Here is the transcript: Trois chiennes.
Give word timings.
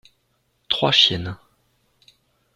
Trois 0.67 0.91
chiennes. 0.91 1.35